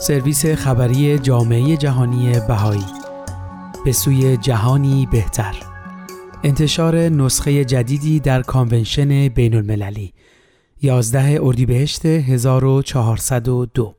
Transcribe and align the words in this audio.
سرویس 0.00 0.46
خبری 0.46 1.18
جامعه 1.18 1.76
جهانی 1.76 2.32
بهایی. 2.48 2.84
به 3.84 3.92
سوی 3.92 4.36
جهانی 4.36 5.08
بهتر. 5.12 5.54
انتشار 6.44 6.96
نسخه 6.96 7.64
جدیدی 7.64 8.20
در 8.20 8.42
کانونشن 8.42 9.28
بین 9.28 9.54
المللی 9.54 10.12
11 10.82 11.38
اردیبهشت 11.42 12.06
1402 12.06 13.94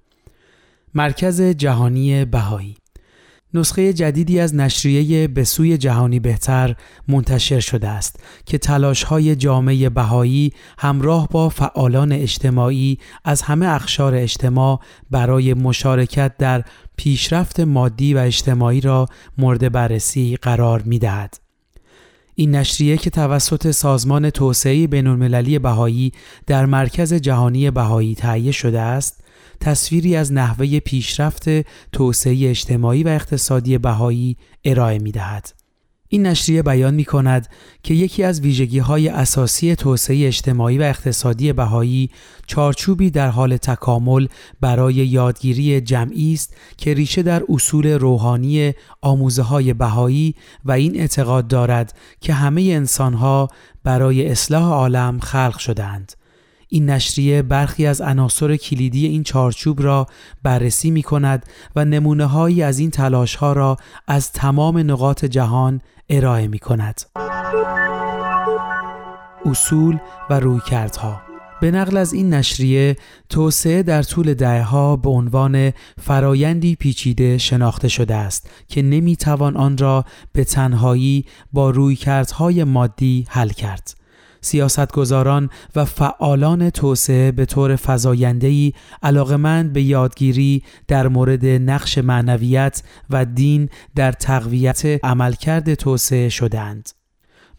مرکز 0.95 1.41
جهانی 1.41 2.25
بهایی. 2.25 2.80
نسخه 3.53 3.93
جدیدی 3.93 4.39
از 4.39 4.55
نشریه 4.55 5.27
به 5.27 5.43
سوی 5.43 5.77
جهانی 5.77 6.19
بهتر 6.19 6.75
منتشر 7.07 7.59
شده 7.59 7.87
است 7.87 8.19
که 8.45 8.57
تلاش 8.57 9.03
های 9.03 9.35
جامعه 9.35 9.89
بهایی 9.89 10.53
همراه 10.77 11.27
با 11.27 11.49
فعالان 11.49 12.11
اجتماعی 12.11 12.97
از 13.23 13.41
همه 13.41 13.65
اخشار 13.65 14.15
اجتماع 14.15 14.79
برای 15.11 15.53
مشارکت 15.53 16.37
در 16.37 16.63
پیشرفت 16.97 17.59
مادی 17.59 18.13
و 18.13 18.17
اجتماعی 18.17 18.81
را 18.81 19.07
مورد 19.37 19.71
بررسی 19.71 20.37
قرار 20.41 20.81
می 20.81 20.99
دهد. 20.99 21.37
این 22.35 22.55
نشریه 22.55 22.97
که 22.97 23.09
توسط 23.09 23.71
سازمان 23.71 24.29
توسعه 24.29 24.87
بین 24.87 25.07
المللی 25.07 25.59
بهایی 25.59 26.11
در 26.47 26.65
مرکز 26.65 27.13
جهانی 27.13 27.71
بهایی 27.71 28.15
تهیه 28.15 28.51
شده 28.51 28.79
است 28.79 29.20
تصویری 29.59 30.15
از 30.15 30.33
نحوه 30.33 30.79
پیشرفت 30.79 31.45
توسعه 31.91 32.49
اجتماعی 32.49 33.03
و 33.03 33.07
اقتصادی 33.07 33.77
بهایی 33.77 34.37
ارائه 34.65 34.99
می 34.99 35.11
دهد. 35.11 35.61
این 36.13 36.27
نشریه 36.27 36.63
بیان 36.63 36.93
می 36.93 37.05
کند 37.05 37.47
که 37.83 37.93
یکی 37.93 38.23
از 38.23 38.41
ویژگی 38.41 38.79
های 38.79 39.07
اساسی 39.07 39.75
توسعه 39.75 40.27
اجتماعی 40.27 40.77
و 40.77 40.81
اقتصادی 40.81 41.53
بهایی 41.53 42.09
چارچوبی 42.47 43.09
در 43.09 43.29
حال 43.29 43.57
تکامل 43.57 44.27
برای 44.61 44.93
یادگیری 44.93 45.81
جمعی 45.81 46.33
است 46.33 46.55
که 46.77 46.93
ریشه 46.93 47.23
در 47.23 47.43
اصول 47.49 47.87
روحانی 47.87 48.73
آموزه 49.01 49.41
های 49.41 49.73
بهایی 49.73 50.35
و 50.65 50.71
این 50.71 50.99
اعتقاد 50.99 51.47
دارد 51.47 51.97
که 52.21 52.33
همه 52.33 52.61
انسانها 52.61 53.47
برای 53.83 54.29
اصلاح 54.29 54.63
عالم 54.63 55.19
خلق 55.19 55.57
شدند. 55.57 56.20
این 56.73 56.89
نشریه 56.89 57.41
برخی 57.41 57.85
از 57.85 58.01
عناصر 58.01 58.55
کلیدی 58.55 59.07
این 59.07 59.23
چارچوب 59.23 59.81
را 59.81 60.07
بررسی 60.43 60.91
می 60.91 61.03
کند 61.03 61.45
و 61.75 61.85
نمونه 61.85 62.25
هایی 62.25 62.63
از 62.63 62.79
این 62.79 62.91
تلاش 62.91 63.35
ها 63.35 63.53
را 63.53 63.77
از 64.07 64.31
تمام 64.31 64.77
نقاط 64.77 65.25
جهان 65.25 65.81
ارائه 66.09 66.47
می 66.47 66.59
کند. 66.59 67.01
اصول 69.45 69.97
و 70.29 70.39
رویکردها 70.39 71.21
به 71.61 71.71
نقل 71.71 71.97
از 71.97 72.13
این 72.13 72.33
نشریه 72.33 72.95
توسعه 73.29 73.83
در 73.83 74.03
طول 74.03 74.33
دهها 74.33 74.95
به 74.95 75.09
عنوان 75.09 75.73
فرایندی 76.01 76.75
پیچیده 76.75 77.37
شناخته 77.37 77.87
شده 77.87 78.15
است 78.15 78.49
که 78.67 78.81
نمی‌توان 78.81 79.57
آن 79.57 79.77
را 79.77 80.05
به 80.33 80.43
تنهایی 80.43 81.25
با 81.53 81.69
رویکردهای 81.69 82.63
مادی 82.63 83.25
حل 83.29 83.49
کرد. 83.49 84.00
سیاستگزاران 84.41 85.49
و 85.75 85.85
فعالان 85.85 86.69
توسعه 86.69 87.31
به 87.31 87.45
طور 87.45 87.75
فزاینده‌ای 87.75 88.73
علاقمند 89.03 89.73
به 89.73 89.81
یادگیری 89.81 90.63
در 90.87 91.07
مورد 91.07 91.45
نقش 91.45 91.97
معنویت 91.97 92.83
و 93.09 93.25
دین 93.25 93.69
در 93.95 94.11
تقویت 94.11 94.85
عملکرد 95.03 95.73
توسعه 95.73 96.29
شدند. 96.29 96.89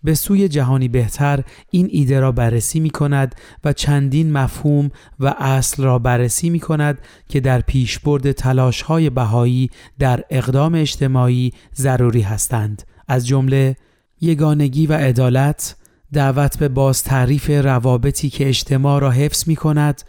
به 0.05 0.14
سوی 0.14 0.48
جهانی 0.48 0.89
بهتر 0.89 1.44
این 1.70 1.89
ایده 1.91 2.20
را 2.20 2.33
بررسی 2.33 2.80
می 2.80 2.91
کند 2.91 3.34
و 3.64 3.72
چندین 3.72 4.33
مفهوم 4.33 4.91
و 5.20 5.34
اصل 5.39 5.83
را 5.83 5.98
بررسی 5.98 6.50
می 6.50 6.61
کند 6.61 6.98
که 7.28 7.41
در 7.41 7.61
پیشبرد 7.61 8.33
تلاش 8.33 8.83
های 8.83 9.11
بهایی 9.11 9.70
در 9.98 10.24
اقدام 10.30 10.74
اجتماعی 10.74 11.52
ضروری 11.74 12.20
هستند 12.20 12.83
از 13.08 13.27
جمله 13.27 13.77
یگانگی 14.20 14.86
و 14.86 14.92
عدالت 14.92 15.77
دعوت 16.12 16.58
به 16.58 16.68
باز 16.68 17.05
تعریف 17.05 17.50
روابطی 17.50 18.30
که 18.30 18.48
اجتماع 18.48 19.00
را 19.00 19.11
حفظ 19.11 19.48
می 19.48 19.56
کند 19.56 20.02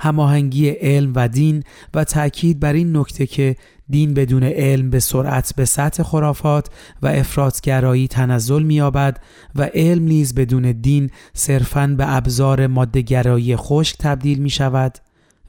هماهنگی 0.00 0.68
علم 0.70 1.12
و 1.14 1.28
دین 1.28 1.62
و 1.94 2.04
تاکید 2.04 2.60
بر 2.60 2.72
این 2.72 2.96
نکته 2.96 3.26
که 3.26 3.56
دین 3.88 4.14
بدون 4.14 4.42
علم 4.42 4.90
به 4.90 5.00
سرعت 5.00 5.54
به 5.56 5.64
سطح 5.64 6.02
خرافات 6.02 6.68
و 7.02 7.06
افراطگرایی 7.06 8.08
تنزل 8.08 8.62
می‌یابد 8.62 9.20
و 9.54 9.62
علم 9.74 10.02
نیز 10.04 10.34
بدون 10.34 10.72
دین 10.72 11.10
صرفاً 11.32 11.86
به 11.98 12.16
ابزار 12.16 12.66
مادهگرایی 12.66 13.56
خشک 13.56 13.96
تبدیل 13.98 14.38
می 14.38 14.50
شود 14.50 14.98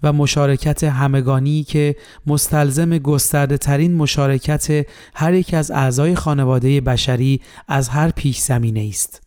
و 0.03 0.13
مشارکت 0.13 0.83
همگانی 0.83 1.63
که 1.63 1.95
مستلزم 2.27 2.97
گسترده 2.97 3.57
ترین 3.57 3.95
مشارکت 3.95 4.87
هر 5.15 5.33
یک 5.33 5.53
از 5.53 5.71
اعضای 5.71 6.15
خانواده 6.15 6.81
بشری 6.81 7.41
از 7.67 7.89
هر 7.89 8.11
پیش 8.11 8.39
زمینه 8.39 8.87
است. 8.89 9.24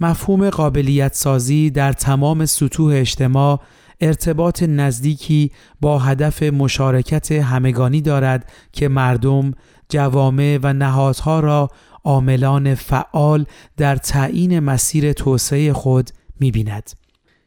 مفهوم 0.00 0.50
قابلیت 0.50 1.14
سازی 1.14 1.70
در 1.70 1.92
تمام 1.92 2.46
سطوح 2.46 2.94
اجتماع 2.96 3.60
ارتباط 4.00 4.62
نزدیکی 4.62 5.50
با 5.80 5.98
هدف 5.98 6.42
مشارکت 6.42 7.32
همگانی 7.32 8.00
دارد 8.00 8.52
که 8.72 8.88
مردم، 8.88 9.54
جوامع 9.88 10.58
و 10.62 10.72
نهادها 10.72 11.40
را 11.40 11.70
عاملان 12.04 12.74
فعال 12.74 13.46
در 13.76 13.96
تعیین 13.96 14.60
مسیر 14.60 15.12
توسعه 15.12 15.72
خود 15.72 16.10
می‌بیند. 16.40 16.90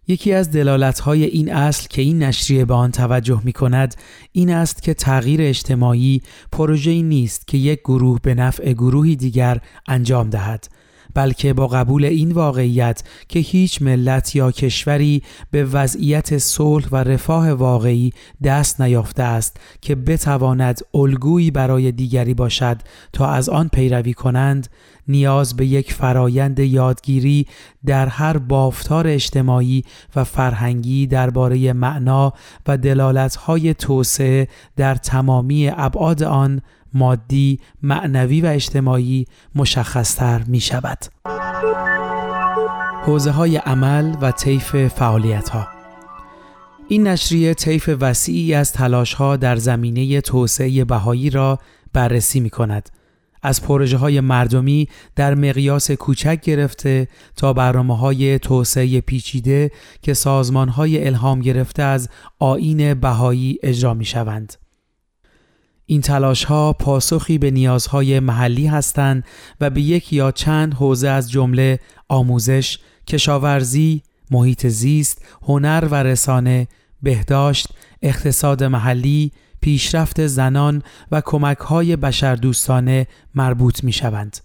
یکی 0.07 0.34
از 0.34 0.51
دلالت‌های 0.51 1.23
این 1.23 1.53
اصل 1.53 1.88
که 1.90 2.01
این 2.01 2.23
نشریه 2.23 2.66
به 2.66 2.73
آن 2.73 2.91
توجه 2.91 3.41
می 3.44 3.53
کند 3.53 3.95
این 4.31 4.50
است 4.50 4.84
که 4.84 4.94
تغییر 4.94 5.41
اجتماعی 5.41 6.22
پروژه‌ای 6.51 7.03
نیست 7.03 7.47
که 7.47 7.57
یک 7.57 7.79
گروه 7.79 8.19
به 8.23 8.35
نفع 8.35 8.73
گروهی 8.73 9.16
دیگر 9.16 9.61
انجام 9.88 10.29
دهد 10.29 10.67
بلکه 11.13 11.53
با 11.53 11.67
قبول 11.67 12.05
این 12.05 12.31
واقعیت 12.31 13.03
که 13.27 13.39
هیچ 13.39 13.81
ملت 13.81 14.35
یا 14.35 14.51
کشوری 14.51 15.23
به 15.51 15.63
وضعیت 15.63 16.38
صلح 16.38 16.88
و 16.91 16.95
رفاه 16.95 17.51
واقعی 17.51 18.13
دست 18.44 18.81
نیافته 18.81 19.23
است 19.23 19.57
که 19.81 19.95
بتواند 19.95 20.79
الگویی 20.94 21.51
برای 21.51 21.91
دیگری 21.91 22.33
باشد 22.33 22.77
تا 23.13 23.27
از 23.27 23.49
آن 23.49 23.67
پیروی 23.67 24.13
کنند 24.13 24.67
نیاز 25.07 25.55
به 25.55 25.66
یک 25.66 25.94
فرایند 25.94 26.59
یادگیری 26.59 27.47
در 27.85 28.07
هر 28.07 28.38
بافتار 28.38 29.07
اجتماعی 29.07 29.83
و 30.16 30.23
فرهنگی 30.23 31.07
درباره 31.07 31.73
معنا 31.73 32.33
و 32.67 32.78
دلالت‌های 32.78 33.73
توسعه 33.73 34.47
در 34.75 34.95
تمامی 34.95 35.69
ابعاد 35.69 36.23
آن 36.23 36.61
مادی، 36.94 37.59
معنوی 37.81 38.41
و 38.41 38.46
اجتماعی 38.46 39.25
مشخصتر 39.56 40.44
می 40.47 40.59
شود. 40.59 40.97
حوزه 43.06 43.31
های 43.31 43.57
عمل 43.57 44.16
و 44.22 44.31
طیف 44.31 44.88
فعالیت 44.88 45.50
ها 45.50 45.68
این 46.88 47.07
نشریه 47.07 47.53
طیف 47.53 47.90
وسیعی 48.00 48.53
از 48.53 48.74
تلاش 48.74 49.13
ها 49.13 49.38
در 49.38 49.56
زمینه 49.56 50.22
توسعه 50.22 50.85
بهایی 50.85 51.29
را 51.29 51.59
بررسی 51.94 52.40
می 52.40 52.50
کند. 52.50 52.90
از 53.41 53.62
پروژه 53.62 53.97
های 53.97 54.19
مردمی 54.19 54.88
در 55.16 55.35
مقیاس 55.35 55.91
کوچک 55.91 56.41
گرفته 56.41 57.08
تا 57.35 57.53
برنامه 57.53 57.97
های 57.97 58.40
توسعه 58.40 59.02
پیچیده 59.02 59.72
که 60.02 60.13
سازمان 60.13 60.69
های 60.69 61.08
الهام 61.08 61.40
گرفته 61.40 61.84
از 61.84 62.09
آین 62.40 62.94
بهایی 62.94 63.59
اجرا 63.63 63.94
می 63.94 64.06
شوند. 64.06 64.53
این 65.91 66.02
تلاش 66.02 66.44
ها 66.44 66.74
پاسخی 66.74 67.38
به 67.38 67.52
نیازهای 67.52 68.19
محلی 68.19 68.68
هستند 68.68 69.24
و 69.62 69.69
به 69.69 69.81
یک 69.81 70.13
یا 70.13 70.31
چند 70.31 70.74
حوزه 70.74 71.09
از 71.09 71.31
جمله 71.31 71.79
آموزش، 72.07 72.79
کشاورزی، 73.07 74.03
محیط 74.31 74.68
زیست، 74.68 75.25
هنر 75.44 75.88
و 75.91 75.96
رسانه، 75.96 76.67
بهداشت، 77.03 77.67
اقتصاد 78.02 78.64
محلی، 78.64 79.32
پیشرفت 79.61 80.28
زنان 80.28 80.84
و 81.11 81.22
کمک 81.26 81.58
های 81.58 81.96
بشردوستانه 81.96 83.08
مربوط 83.35 83.84
می 83.84 83.91
شوند. 83.91 84.37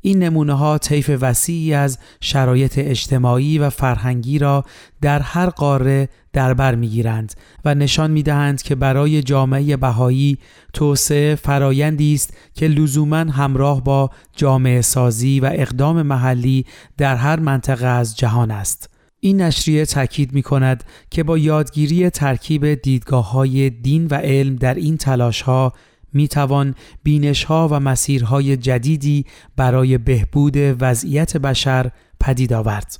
این 0.00 0.22
نمونه 0.22 0.52
ها 0.52 0.78
طیف 0.78 1.10
وسیعی 1.20 1.74
از 1.74 1.98
شرایط 2.20 2.78
اجتماعی 2.78 3.58
و 3.58 3.70
فرهنگی 3.70 4.38
را 4.38 4.64
در 5.00 5.20
هر 5.20 5.50
قاره 5.50 6.08
در 6.32 6.54
بر 6.54 6.74
می‌گیرند 6.74 7.34
و 7.64 7.74
نشان 7.74 8.10
می‌دهند 8.10 8.62
که 8.62 8.74
برای 8.74 9.22
جامعه 9.22 9.76
بهایی 9.76 10.38
توسعه 10.72 11.34
فرایندی 11.34 12.14
است 12.14 12.36
که 12.54 12.68
لزوما 12.68 13.16
همراه 13.16 13.84
با 13.84 14.10
جامعه 14.36 14.80
سازی 14.80 15.40
و 15.40 15.50
اقدام 15.54 16.02
محلی 16.02 16.66
در 16.96 17.16
هر 17.16 17.40
منطقه 17.40 17.86
از 17.86 18.16
جهان 18.16 18.50
است. 18.50 18.90
این 19.20 19.40
نشریه 19.42 19.86
تاکید 19.86 20.32
می 20.32 20.42
کند 20.42 20.84
که 21.10 21.22
با 21.22 21.38
یادگیری 21.38 22.10
ترکیب 22.10 22.74
دیدگاه 22.74 23.30
های 23.30 23.70
دین 23.70 24.06
و 24.10 24.14
علم 24.14 24.56
در 24.56 24.74
این 24.74 24.96
تلاش 24.96 25.42
ها 25.42 25.72
می 26.16 26.28
توان 26.28 26.74
بینش 27.02 27.44
ها 27.44 27.68
و 27.70 27.80
مسیرهای 27.80 28.56
جدیدی 28.56 29.24
برای 29.56 29.98
بهبود 29.98 30.56
وضعیت 30.56 31.36
بشر 31.36 31.90
پدید 32.20 32.52
آورد. 32.52 32.98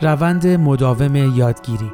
روند 0.00 0.46
مداوم 0.46 1.16
یادگیری 1.16 1.90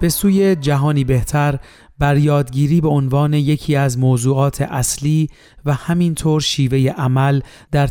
به 0.00 0.08
سوی 0.08 0.56
جهانی 0.56 1.04
بهتر 1.04 1.58
بر 1.98 2.16
یادگیری 2.16 2.80
به 2.80 2.88
عنوان 2.88 3.34
یکی 3.34 3.76
از 3.76 3.98
موضوعات 3.98 4.62
اصلی 4.62 5.28
و 5.64 5.74
همینطور 5.74 6.40
شیوه 6.40 6.94
عمل 6.96 7.40
در 7.72 7.88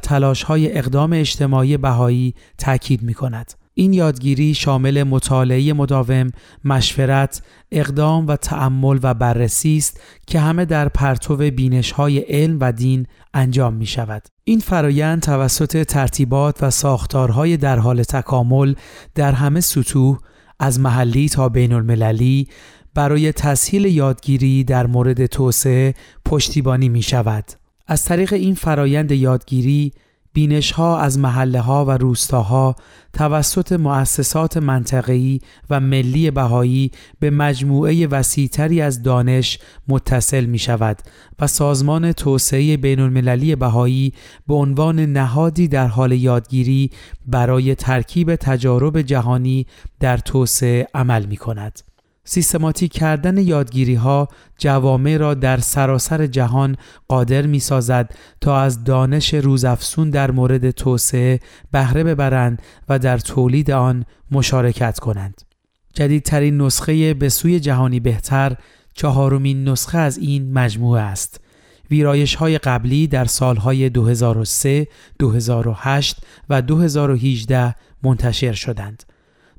های 0.47 0.77
اقدام 0.77 1.13
اجتماعی 1.13 1.77
بهایی 1.77 2.33
تاکید 2.57 3.01
می 3.01 3.13
کند. 3.13 3.58
این 3.79 3.93
یادگیری 3.93 4.53
شامل 4.53 5.03
مطالعه 5.03 5.73
مداوم، 5.73 6.31
مشورت، 6.65 7.41
اقدام 7.71 8.27
و 8.27 8.35
تأمل 8.35 8.99
و 9.03 9.13
بررسی 9.13 9.77
است 9.77 10.01
که 10.27 10.39
همه 10.39 10.65
در 10.65 10.89
پرتو 10.89 11.35
بینش 11.37 11.91
های 11.91 12.19
علم 12.19 12.57
و 12.61 12.71
دین 12.71 13.07
انجام 13.33 13.73
می 13.73 13.85
شود. 13.85 14.23
این 14.43 14.59
فرایند 14.59 15.21
توسط 15.21 15.83
ترتیبات 15.83 16.63
و 16.63 16.69
ساختارهای 16.69 17.57
در 17.57 17.79
حال 17.79 18.03
تکامل 18.03 18.73
در 19.15 19.31
همه 19.31 19.61
سطوح 19.61 20.17
از 20.59 20.79
محلی 20.79 21.29
تا 21.29 21.49
بین 21.49 21.73
المللی 21.73 22.47
برای 22.93 23.31
تسهیل 23.31 23.85
یادگیری 23.85 24.63
در 24.63 24.87
مورد 24.87 25.25
توسعه 25.25 25.93
پشتیبانی 26.25 26.89
می 26.89 27.01
شود. 27.01 27.45
از 27.87 28.03
طریق 28.03 28.33
این 28.33 28.55
فرایند 28.55 29.11
یادگیری 29.11 29.93
بینش 30.33 30.71
ها 30.71 30.99
از 30.99 31.19
محله 31.19 31.59
ها 31.59 31.85
و 31.85 31.91
روستاها 31.91 32.75
توسط 33.13 33.71
مؤسسات 33.71 34.57
منطقه‌ای 34.57 35.39
و 35.69 35.79
ملی 35.79 36.31
بهایی 36.31 36.91
به 37.19 37.29
مجموعه 37.29 38.07
وسیعتری 38.07 38.81
از 38.81 39.03
دانش 39.03 39.59
متصل 39.87 40.45
می 40.45 40.59
شود 40.59 41.01
و 41.39 41.47
سازمان 41.47 42.11
توسعه 42.11 42.77
بین 42.77 42.99
المللی 42.99 43.55
بهایی 43.55 44.13
به 44.47 44.53
عنوان 44.53 44.99
نهادی 44.99 45.67
در 45.67 45.87
حال 45.87 46.11
یادگیری 46.11 46.91
برای 47.27 47.75
ترکیب 47.75 48.35
تجارب 48.35 49.01
جهانی 49.01 49.65
در 49.99 50.17
توسعه 50.17 50.87
عمل 50.93 51.25
می 51.25 51.37
کند. 51.37 51.88
سیستماتیک 52.23 52.91
کردن 52.93 53.37
یادگیری 53.37 53.95
ها 53.95 54.27
جوامع 54.57 55.17
را 55.17 55.33
در 55.33 55.57
سراسر 55.57 56.27
جهان 56.27 56.75
قادر 57.07 57.45
می 57.45 57.59
سازد 57.59 58.15
تا 58.41 58.61
از 58.61 58.83
دانش 58.83 59.33
روزافسون 59.33 60.09
در 60.09 60.31
مورد 60.31 60.71
توسعه 60.71 61.39
بهره 61.71 62.03
ببرند 62.03 62.61
و 62.89 62.99
در 62.99 63.17
تولید 63.17 63.71
آن 63.71 64.05
مشارکت 64.31 64.99
کنند. 64.99 65.41
جدیدترین 65.93 66.61
نسخه 66.61 67.13
به 67.13 67.29
سوی 67.29 67.59
جهانی 67.59 67.99
بهتر 67.99 68.55
چهارمین 68.93 69.69
نسخه 69.69 69.97
از 69.97 70.17
این 70.17 70.53
مجموعه 70.53 71.01
است. 71.01 71.41
ویرایش 71.91 72.35
های 72.35 72.57
قبلی 72.57 73.07
در 73.07 73.25
سالهای 73.25 73.89
2003، 73.89 74.87
2008 75.19 76.17
و 76.49 76.61
2018 76.61 77.75
منتشر 78.03 78.53
شدند. 78.53 79.03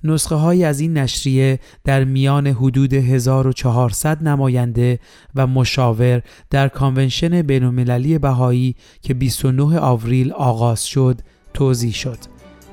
نسخه 0.04 0.34
های 0.34 0.64
از 0.64 0.80
این 0.80 0.98
نشریه 0.98 1.58
در 1.84 2.04
میان 2.04 2.46
حدود 2.46 2.94
1400 2.94 4.22
نماینده 4.22 4.98
و 5.34 5.46
مشاور 5.46 6.22
در 6.50 6.68
کانونشن 6.68 7.42
بینالمللی 7.42 8.18
بهایی 8.18 8.76
که 9.02 9.14
29 9.14 9.78
آوریل 9.78 10.32
آغاز 10.32 10.86
شد 10.86 11.20
توضیح 11.54 11.92
شد. 11.92 12.18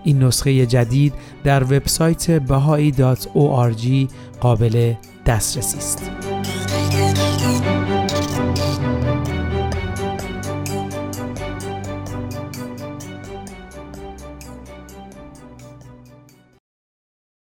این 0.04 0.24
نسخه 0.24 0.66
جدید 0.66 1.14
در 1.44 1.64
وبسایت 1.64 2.48
bahai.org 2.48 4.12
قابل 4.40 4.94
دسترسی 5.26 5.78
است. 5.78 6.12